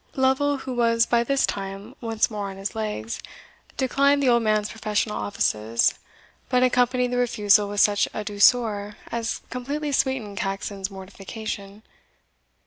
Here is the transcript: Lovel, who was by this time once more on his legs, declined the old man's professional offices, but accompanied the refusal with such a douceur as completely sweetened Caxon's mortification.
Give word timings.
Lovel, 0.15 0.57
who 0.57 0.73
was 0.73 1.05
by 1.05 1.23
this 1.23 1.45
time 1.45 1.95
once 2.01 2.31
more 2.31 2.49
on 2.49 2.57
his 2.57 2.73
legs, 2.73 3.19
declined 3.77 4.23
the 4.23 4.29
old 4.29 4.41
man's 4.41 4.71
professional 4.71 5.15
offices, 5.15 5.93
but 6.49 6.63
accompanied 6.63 7.11
the 7.11 7.17
refusal 7.17 7.69
with 7.69 7.81
such 7.81 8.07
a 8.11 8.23
douceur 8.23 8.95
as 9.11 9.41
completely 9.51 9.91
sweetened 9.91 10.37
Caxon's 10.39 10.89
mortification. 10.89 11.83